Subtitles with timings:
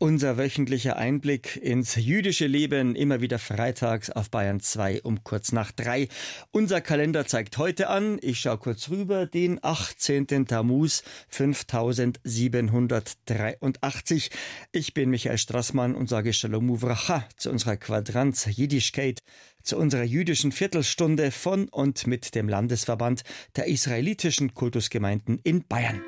[0.00, 5.72] Unser wöchentlicher Einblick ins jüdische Leben immer wieder freitags auf Bayern 2 um kurz nach
[5.72, 6.06] drei.
[6.52, 10.46] Unser Kalender zeigt heute an, ich schaue kurz rüber, den 18.
[10.46, 14.30] Tammuz 5783.
[14.70, 19.18] Ich bin Michael Strassmann und sage Shalom Uvracha zu unserer Quadranz Jiddischkeit,
[19.64, 23.24] zu unserer jüdischen Viertelstunde von und mit dem Landesverband
[23.56, 26.00] der israelitischen Kultusgemeinden in Bayern.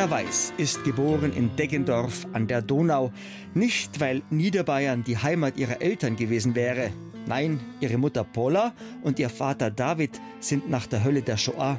[0.00, 3.12] Hanna Weiß ist geboren in Deggendorf an der Donau,
[3.52, 6.90] nicht weil Niederbayern die Heimat ihrer Eltern gewesen wäre.
[7.26, 11.78] Nein, ihre Mutter Paula und ihr Vater David sind nach der Hölle der Shoah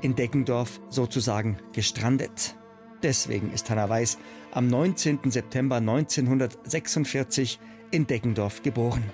[0.00, 2.56] in Deggendorf sozusagen gestrandet.
[3.00, 4.18] Deswegen ist Hanna Weiß
[4.50, 5.20] am 19.
[5.30, 7.60] September 1946
[7.92, 9.04] in Deggendorf geboren.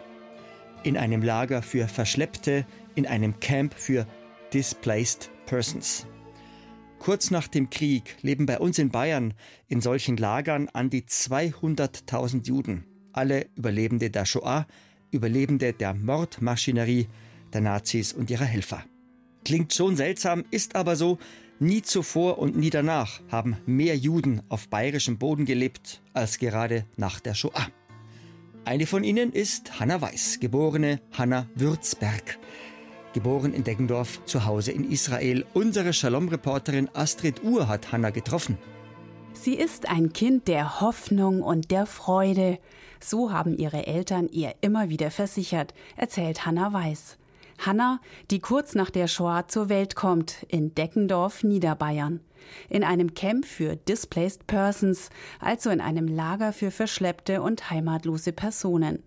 [0.85, 4.07] In einem Lager für Verschleppte, in einem Camp für
[4.55, 6.07] Displaced Persons.
[6.99, 9.35] Kurz nach dem Krieg leben bei uns in Bayern
[9.69, 14.67] in solchen Lagern an die 200.000 Juden, alle Überlebende der Shoah,
[15.11, 17.07] Überlebende der Mordmaschinerie
[17.53, 18.85] der Nazis und ihrer Helfer.
[19.45, 21.19] Klingt schon seltsam, ist aber so,
[21.59, 27.21] nie zuvor und nie danach haben mehr Juden auf bayerischem Boden gelebt als gerade nach
[27.21, 27.69] der Shoah.
[28.65, 32.39] Eine von ihnen ist Hanna Weiß, geborene Hanna Würzberg
[33.19, 35.45] geboren in Deggendorf, zu Hause in Israel.
[35.53, 38.57] Unsere Shalom-Reporterin Astrid Uhr hat Hannah getroffen.
[39.33, 42.61] Sie ist ein Kind der Hoffnung und der Freude.
[43.01, 47.19] So haben ihre Eltern ihr immer wieder versichert, erzählt Hannah Weiß.
[47.59, 52.21] Hannah, die kurz nach der Shoah zur Welt kommt, in Deckendorf, Niederbayern.
[52.69, 59.03] In einem Camp für Displaced Persons, also in einem Lager für verschleppte und heimatlose Personen.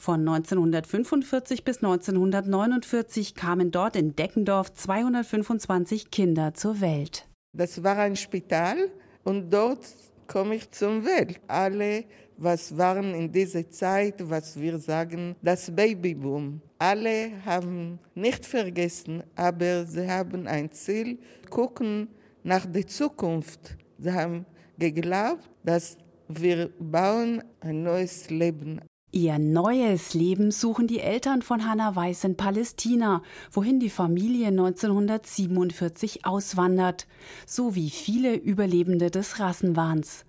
[0.00, 7.28] Von 1945 bis 1949 kamen dort in Deckendorf 225 Kinder zur Welt.
[7.52, 8.78] Das war ein Spital
[9.24, 9.84] und dort
[10.26, 11.38] komme ich zur Welt.
[11.48, 12.04] Alle,
[12.38, 16.62] was waren in dieser Zeit, was wir sagen, das Babyboom.
[16.78, 21.18] Alle haben nicht vergessen, aber sie haben ein Ziel,
[21.50, 22.08] gucken
[22.42, 23.76] nach der Zukunft.
[23.98, 24.46] Sie haben
[24.78, 28.80] geglaubt, dass wir bauen ein neues Leben
[29.12, 36.24] Ihr neues Leben suchen die Eltern von Hannah Weiß in Palästina, wohin die Familie 1947
[36.24, 37.08] auswandert,
[37.44, 40.24] so wie viele Überlebende des Rassenwahns.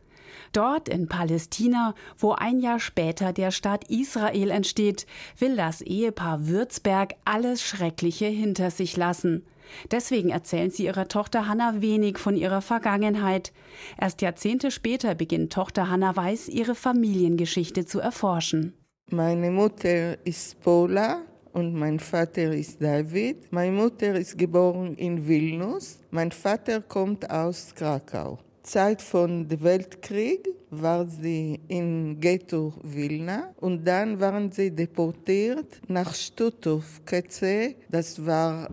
[0.51, 5.05] Dort in Palästina, wo ein Jahr später der Staat Israel entsteht,
[5.37, 9.45] will das Ehepaar Würzberg alles Schreckliche hinter sich lassen.
[9.91, 13.51] Deswegen erzählen sie ihrer Tochter Hannah wenig von ihrer Vergangenheit.
[13.99, 18.73] Erst Jahrzehnte später beginnt Tochter Hannah Weiß ihre Familiengeschichte zu erforschen.
[19.09, 21.21] Meine Mutter ist Paula
[21.53, 23.51] und mein Vater ist David.
[23.51, 25.99] Meine Mutter ist geboren in Vilnius.
[26.11, 28.39] Mein Vater kommt aus Krakau.
[28.63, 36.13] Zeit von dem Weltkrieg war sie in Ghetto Vilna und dann waren sie deportiert nach
[36.13, 37.75] Stutthof, KC.
[37.89, 38.69] Das war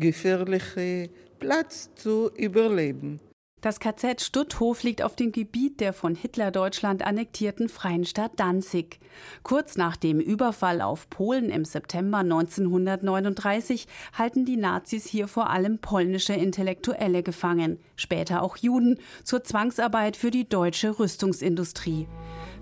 [0.00, 3.20] gefährlicher Platz zu überleben.
[3.60, 9.00] Das KZ Stutthof liegt auf dem Gebiet der von Hitler-Deutschland annektierten Freien Stadt Danzig.
[9.42, 15.78] Kurz nach dem Überfall auf Polen im September 1939 halten die Nazis hier vor allem
[15.78, 22.06] polnische Intellektuelle gefangen, später auch Juden, zur Zwangsarbeit für die deutsche Rüstungsindustrie.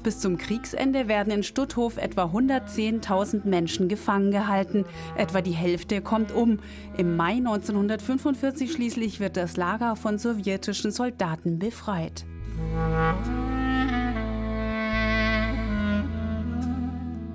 [0.03, 4.85] Bis zum Kriegsende werden in Stutthof etwa 110.000 Menschen gefangen gehalten.
[5.17, 6.61] Etwa die Hälfte kommt um.
[6.97, 12.25] Im Mai 1945 schließlich wird das Lager von sowjetischen Soldaten befreit.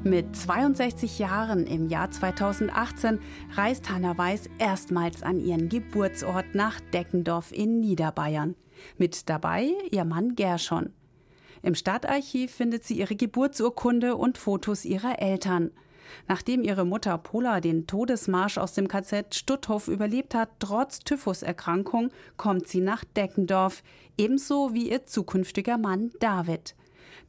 [0.05, 3.19] Mit 62 Jahren im Jahr 2018
[3.55, 8.55] reist Hanna Weiß erstmals an ihren Geburtsort nach Deckendorf in Niederbayern.
[8.97, 10.89] Mit dabei ihr Mann Gershon.
[11.63, 15.71] Im Stadtarchiv findet sie ihre Geburtsurkunde und Fotos ihrer Eltern.
[16.27, 22.67] Nachdem ihre Mutter Pola den Todesmarsch aus dem KZ Stutthof überlebt hat, trotz Typhuserkrankung, kommt
[22.67, 23.81] sie nach Deckendorf,
[24.17, 26.75] ebenso wie ihr zukünftiger Mann David.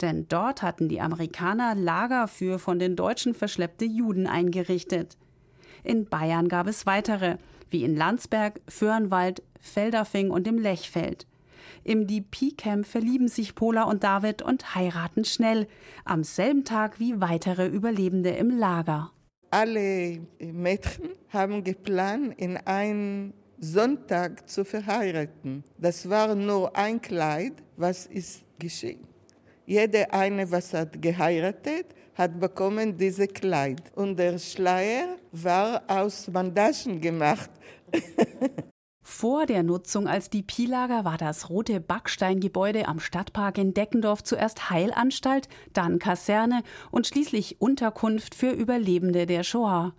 [0.00, 5.16] Denn dort hatten die Amerikaner Lager für von den Deutschen verschleppte Juden eingerichtet.
[5.84, 7.36] In Bayern gab es weitere,
[7.70, 11.26] wie in Landsberg, Föhrenwald, Feldafing und im Lechfeld.
[11.82, 15.66] Im DP-Camp verlieben sich Pola und David und heiraten schnell,
[16.04, 19.10] am selben Tag wie weitere Überlebende im Lager.
[19.50, 25.62] Alle Mädchen haben geplant, in ein Sonntag zu verheiraten.
[25.78, 29.06] Das war nur ein Kleid, was ist geschehen.
[29.66, 33.80] Jede eine, was hat geheiratet, hat bekommen dieses Kleid.
[33.94, 37.50] Und der Schleier war aus Bandagen gemacht.
[39.06, 45.46] Vor der Nutzung als DP-Lager war das rote Backsteingebäude am Stadtpark in Deckendorf zuerst Heilanstalt,
[45.74, 49.92] dann Kaserne und schließlich Unterkunft für Überlebende der Shoah.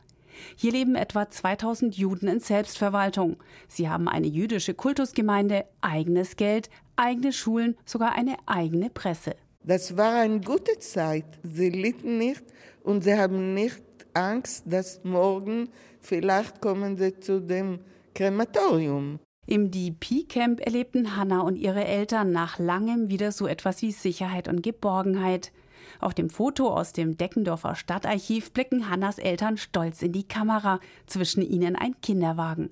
[0.55, 3.37] Hier leben etwa 2000 Juden in Selbstverwaltung.
[3.67, 9.35] Sie haben eine jüdische Kultusgemeinde, eigenes Geld, eigene Schulen, sogar eine eigene Presse.
[9.63, 11.25] Das war eine gute Zeit.
[11.43, 12.43] Sie litten nicht
[12.83, 13.83] und sie haben nicht
[14.15, 15.69] Angst, dass morgen
[16.01, 17.79] vielleicht kommen sie zu dem
[18.15, 19.19] Krematorium.
[19.45, 24.63] Im DP-Camp erlebten Hannah und ihre Eltern nach langem wieder so etwas wie Sicherheit und
[24.63, 25.51] Geborgenheit.
[25.99, 31.41] Auf dem Foto aus dem Deckendorfer Stadtarchiv blicken Hannas Eltern stolz in die Kamera, zwischen
[31.41, 32.69] ihnen ein Kinderwagen.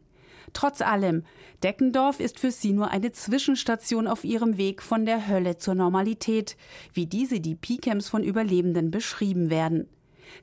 [0.53, 1.23] Trotz allem,
[1.61, 6.55] Deckendorf ist für sie nur eine Zwischenstation auf ihrem Weg von der Hölle zur Normalität,
[6.93, 9.89] wie diese die P-Camps von Überlebenden beschrieben werden.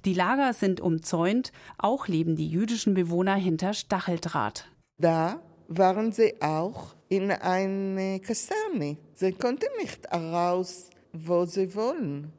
[0.04, 4.66] Die Lager sind umzäunt, auch leben die jüdischen Bewohner hinter Stacheldraht.
[5.00, 8.98] Da waren sie auch in einer Kaserne.
[9.14, 12.30] Sie konnten nicht raus, wo sie wollen.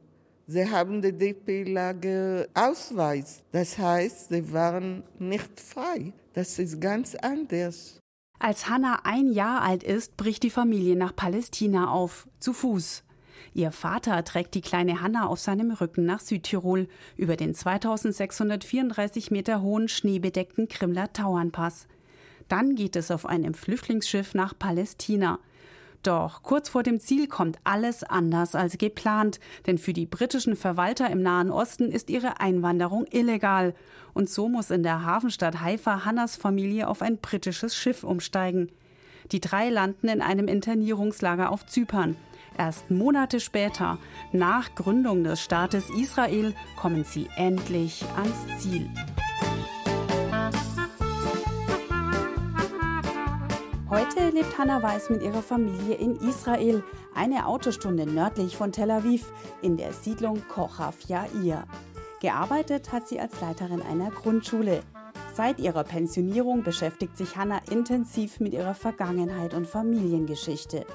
[0.46, 3.42] Sie haben den DP-Lager-Ausweis.
[3.50, 6.12] Das heißt, sie waren nicht frei.
[6.34, 7.98] Das ist ganz anders.
[8.38, 13.02] Als Hannah ein Jahr alt ist, bricht die Familie nach Palästina auf, zu Fuß.
[13.54, 16.86] Ihr Vater trägt die kleine Hannah auf seinem Rücken nach Südtirol
[17.16, 21.88] über den 2634 Meter hohen schneebedeckten Krimler Tauernpass.
[22.52, 25.38] Dann geht es auf einem Flüchtlingsschiff nach Palästina.
[26.02, 31.08] Doch kurz vor dem Ziel kommt alles anders als geplant, denn für die britischen Verwalter
[31.08, 33.74] im Nahen Osten ist ihre Einwanderung illegal.
[34.12, 38.70] Und so muss in der Hafenstadt Haifa Hannas Familie auf ein britisches Schiff umsteigen.
[39.30, 42.16] Die drei landen in einem Internierungslager auf Zypern.
[42.58, 43.96] Erst Monate später,
[44.30, 48.90] nach Gründung des Staates Israel, kommen sie endlich ans Ziel.
[53.92, 56.82] Heute lebt Hannah Weiß mit ihrer Familie in Israel,
[57.14, 59.30] eine Autostunde nördlich von Tel Aviv,
[59.60, 61.66] in der Siedlung Kochaf Yair.
[62.22, 64.80] Gearbeitet hat sie als Leiterin einer Grundschule.
[65.34, 70.86] Seit ihrer Pensionierung beschäftigt sich Hannah intensiv mit ihrer Vergangenheit und Familiengeschichte.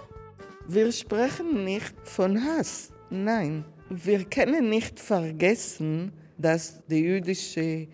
[0.68, 3.64] Wir sprechen nicht von Hass, nein.
[3.92, 7.90] Wir können nicht vergessen, dass die jüdische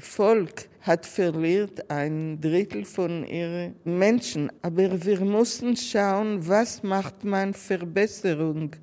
[0.00, 4.52] Volk hat verliert ein Drittel von ihren Menschen.
[4.60, 8.76] Aber wir müssen schauen, was macht man Verbesserung.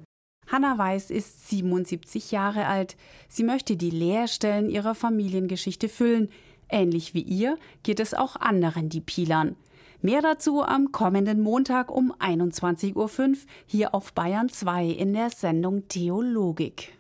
[0.47, 2.97] Hanna Weiß ist 77 Jahre alt.
[3.27, 6.29] Sie möchte die Leerstellen ihrer Familiengeschichte füllen.
[6.69, 9.55] Ähnlich wie ihr geht es auch anderen die Pilern.
[10.01, 15.87] Mehr dazu am kommenden Montag um 21.05 Uhr hier auf Bayern 2 in der Sendung
[15.87, 16.93] Theologik.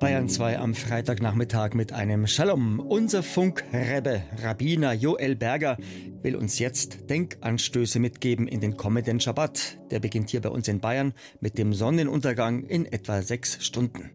[0.00, 2.78] Bayern 2 am Freitagnachmittag mit einem Shalom.
[2.78, 5.78] Unser Funkrebbe, Rabbiner Joel Berger,
[6.20, 9.78] will uns jetzt Denkanstöße mitgeben in den kommenden Schabbat.
[9.90, 14.10] Der beginnt hier bei uns in Bayern mit dem Sonnenuntergang in etwa sechs Stunden.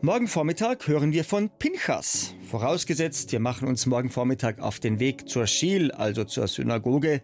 [0.00, 2.34] Morgen Vormittag hören wir von Pinchas.
[2.48, 7.20] Vorausgesetzt, wir machen uns morgen Vormittag auf den Weg zur Schil, also zur Synagoge.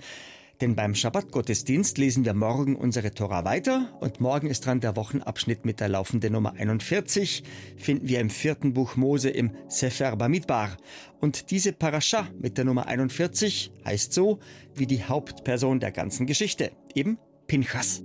[0.61, 5.65] Denn beim Schabbatgottesdienst lesen wir morgen unsere Tora weiter und morgen ist dran der Wochenabschnitt
[5.65, 7.43] mit der laufenden Nummer 41,
[7.77, 10.77] finden wir im vierten Buch Mose im Sefer Bamidbar.
[11.21, 14.39] Und diese Parascha mit der Nummer 41 heißt so
[14.75, 18.03] wie die Hauptperson der ganzen Geschichte, eben Pinchas.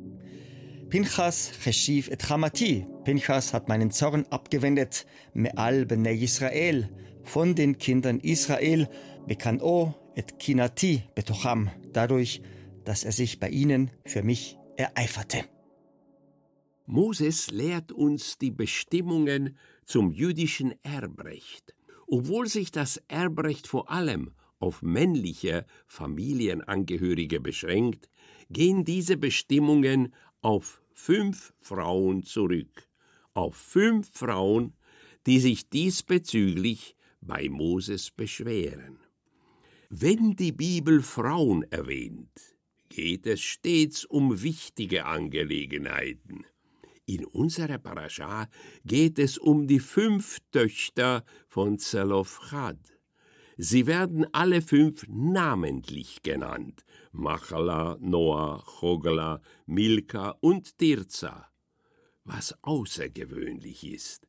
[0.89, 2.88] Pinchas cheshiv et chamati.
[3.03, 5.06] Pinchas hat meinen Zorn abgewendet.
[5.36, 6.89] Me'al b'nei Israel.
[7.24, 8.89] Von den Kindern Israel.
[9.27, 12.42] Bekan-o et kinati betocham dadurch,
[12.84, 15.46] dass er sich bei ihnen für mich ereiferte.
[16.86, 21.74] Moses lehrt uns die Bestimmungen zum jüdischen Erbrecht.
[22.08, 28.10] Obwohl sich das Erbrecht vor allem auf männliche Familienangehörige beschränkt,
[28.50, 32.90] gehen diese Bestimmungen auf fünf Frauen zurück.
[33.34, 34.74] Auf fünf Frauen,
[35.28, 38.98] die sich diesbezüglich bei Moses beschweren.
[39.91, 42.55] Wenn die Bibel Frauen erwähnt,
[42.89, 46.46] geht es stets um wichtige Angelegenheiten.
[47.08, 48.48] In unserer Parascha
[48.86, 52.77] geht es um die fünf Töchter von Zelofchad.
[53.58, 61.50] Sie werden alle fünf namentlich genannt: Machala, Noah, Chogla, Milka und Tirza.
[62.25, 64.27] was außergewöhnlich ist.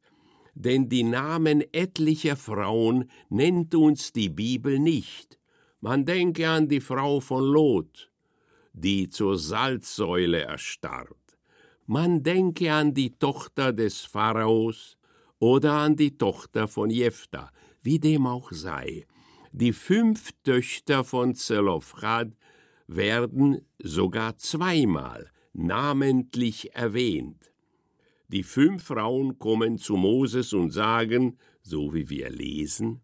[0.54, 5.39] Denn die Namen etlicher Frauen nennt uns die Bibel nicht.
[5.82, 8.10] Man denke an die Frau von Lot,
[8.74, 11.16] die zur Salzsäule erstarrt.
[11.86, 14.98] Man denke an die Tochter des Pharaos
[15.38, 17.50] oder an die Tochter von Jephthah,
[17.82, 19.06] wie dem auch sei.
[19.52, 22.36] Die fünf Töchter von Zelophrat
[22.86, 27.52] werden sogar zweimal namentlich erwähnt.
[28.28, 33.00] Die fünf Frauen kommen zu Moses und sagen, so wie wir lesen,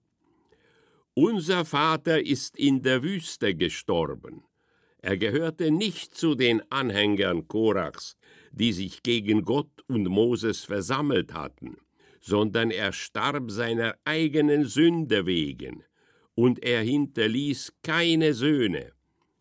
[1.18, 4.42] Unser Vater ist in der Wüste gestorben.
[4.98, 8.18] Er gehörte nicht zu den Anhängern Korachs,
[8.52, 11.78] die sich gegen Gott und Moses versammelt hatten,
[12.20, 15.84] sondern er starb seiner eigenen Sünde wegen,
[16.34, 18.92] und er hinterließ keine Söhne.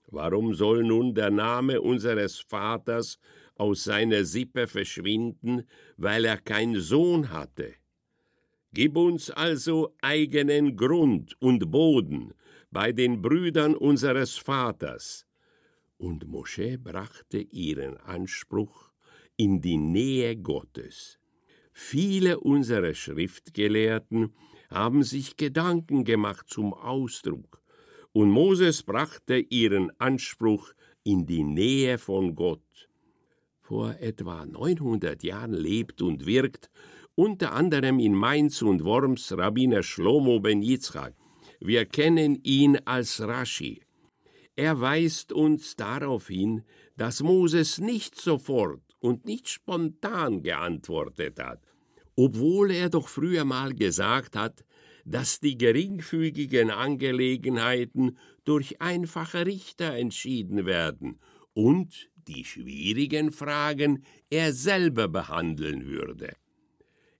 [0.08, 3.20] Warum soll nun der Name unseres Vaters
[3.55, 5.67] aus seiner Sippe verschwinden,
[5.98, 7.74] weil er keinen Sohn hatte?
[8.75, 12.34] Gib uns also eigenen Grund und Boden
[12.72, 15.25] bei den Brüdern unseres Vaters.
[15.98, 18.91] Und Mosche brachte ihren Anspruch
[19.38, 21.17] in die Nähe Gottes.
[21.72, 24.34] Viele unserer Schriftgelehrten
[24.70, 27.62] haben sich Gedanken gemacht zum Ausdruck,
[28.12, 30.74] und Moses brachte ihren Anspruch
[31.05, 32.89] in die Nähe von Gott.
[33.62, 36.70] Vor etwa 900 Jahren lebt und wirkt
[37.15, 41.13] unter anderem in Mainz und Worms Rabbiner Shlomo ben Yitzchak.
[41.60, 43.81] Wir kennen ihn als Rashi.
[44.55, 46.63] Er weist uns darauf hin,
[46.98, 51.62] dass Moses nicht sofort und nicht spontan geantwortet hat,
[52.15, 54.65] obwohl er doch früher mal gesagt hat,
[55.05, 61.19] dass die geringfügigen Angelegenheiten durch einfache Richter entschieden werden
[61.53, 66.34] und die schwierigen Fragen er selber behandeln würde.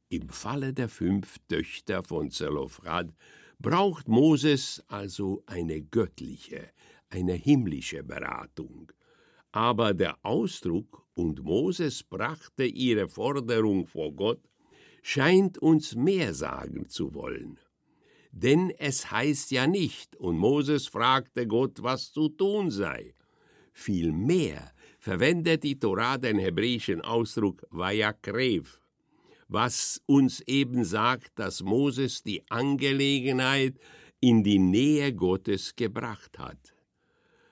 [0.09, 3.09] Im Falle der fünf Töchter von Zelophrat
[3.59, 6.69] braucht Moses also eine göttliche,
[7.09, 8.91] eine himmlische Beratung.
[9.51, 14.41] Aber der Ausdruck und Moses brachte ihre Forderung vor Gott
[15.01, 17.59] scheint uns mehr sagen zu wollen.
[18.31, 23.15] Denn es heißt ja nicht, und Moses fragte Gott, was zu tun sei.
[23.71, 28.79] Vielmehr verwendet die Torah den hebräischen Ausdruck Vayakrev,
[29.47, 33.79] was uns eben sagt, dass Moses die Angelegenheit
[34.19, 36.75] in die Nähe Gottes gebracht hat.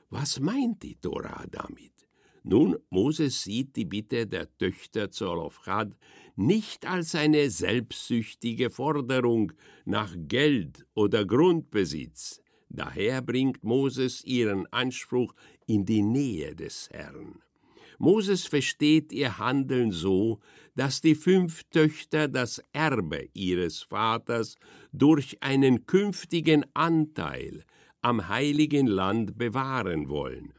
[0.10, 1.92] Was meint die Torah damit?
[2.44, 5.96] Nun, Moses sieht die Bitte der Töchter Zolofchad
[6.36, 9.54] nicht als eine selbstsüchtige Forderung
[9.86, 12.42] nach Geld oder Grundbesitz.
[12.70, 15.34] Daher bringt Moses ihren Anspruch
[15.68, 17.42] in die Nähe des Herrn.
[17.98, 20.40] Moses versteht ihr Handeln so,
[20.76, 24.56] dass die fünf Töchter das Erbe ihres Vaters
[24.92, 27.64] durch einen künftigen Anteil
[28.02, 30.54] am heiligen Land bewahren wollen.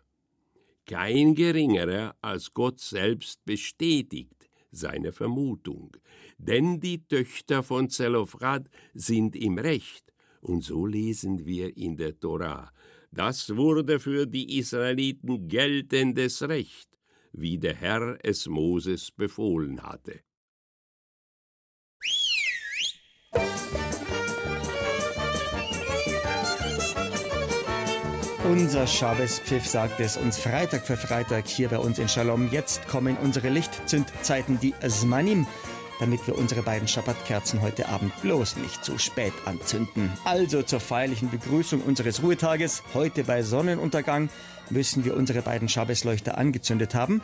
[0.87, 5.97] Kein geringerer als Gott selbst bestätigt seine Vermutung,
[6.39, 12.71] denn die Töchter von Zelophrat sind im Recht, und so lesen wir in der Torah.
[13.11, 16.89] Das wurde für die Israeliten geltendes Recht,
[17.37, 20.21] wie der Herr es Moses befohlen hatte.
[28.45, 32.51] Unser Schabespfiff sagt es uns Freitag für Freitag hier bei uns in Shalom.
[32.53, 35.47] Jetzt kommen unsere Lichtzündzeiten, die Asmanim,
[36.01, 40.13] damit wir unsere beiden Schabbatkerzen heute Abend bloß nicht zu spät anzünden.
[40.25, 44.29] Also zur feierlichen Begrüßung unseres Ruhetages, heute bei Sonnenuntergang,
[44.71, 47.23] müssen wir unsere beiden Schabbesleuchter angezündet haben.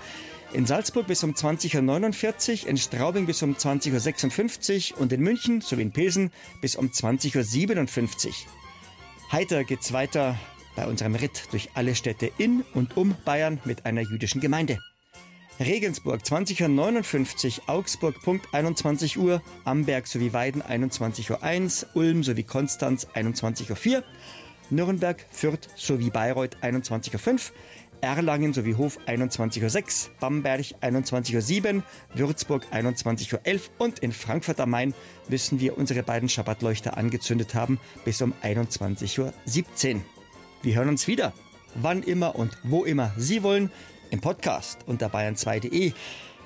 [0.52, 5.60] In Salzburg bis um 20.49 Uhr, in Straubing bis um 20.56 Uhr und in München
[5.60, 8.34] sowie in Pilsen bis um 20.57 Uhr.
[9.32, 10.36] Heiter geht's weiter
[10.74, 14.78] bei unserem Ritt durch alle Städte in und um Bayern mit einer jüdischen Gemeinde.
[15.60, 23.06] Regensburg 20.59 Uhr, Augsburg Punkt 21 Uhr, Amberg sowie Weiden 21.01 Uhr, Ulm sowie Konstanz
[23.14, 24.04] 21.04 Uhr,
[24.70, 27.40] Nürnberg, Fürth sowie Bayreuth 21.05 Uhr,
[28.00, 31.82] Erlangen sowie Hof 21.06 Uhr, Bamberg 21.07 Uhr,
[32.14, 34.94] Würzburg 21.11 Uhr und in Frankfurt am Main
[35.28, 40.02] müssen wir unsere beiden Schabbatleuchter angezündet haben bis um 21.17 Uhr.
[40.62, 41.34] Wir hören uns wieder,
[41.74, 43.70] wann immer und wo immer Sie wollen,
[44.10, 45.92] im Podcast unter bayern2.de.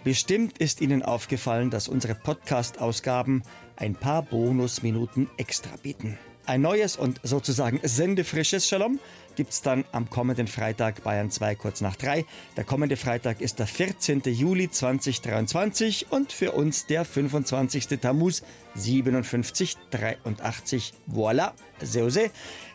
[0.04, 3.42] Bestimmt ist Ihnen aufgefallen, dass unsere Podcast-Ausgaben
[3.76, 6.18] ein paar Bonusminuten extra bieten.
[6.46, 9.00] Ein neues und sozusagen sendefrisches Shalom
[9.34, 12.26] gibt es dann am kommenden Freitag Bayern 2 kurz nach 3.
[12.58, 14.20] Der kommende Freitag ist der 14.
[14.24, 17.86] Juli 2023 und für uns der 25.
[17.98, 18.42] Tammuz
[18.74, 20.92] 5783.
[21.10, 22.30] Voilà, Seose.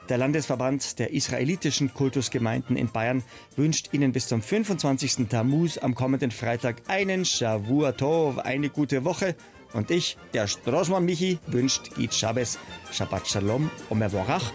[0.10, 3.24] Der Landesverband der israelitischen Kultusgemeinden in Bayern
[3.56, 5.28] wünscht Ihnen bis zum 25.
[5.30, 9.36] Tammuz am kommenden Freitag einen Shavua Tov, eine gute Woche.
[9.72, 12.58] Und ich, der Stroßmann Michi, wünscht Git Shabbos,
[12.92, 14.52] Shabbat Shalom, Omer Borach,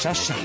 [0.00, 0.36] Shasha.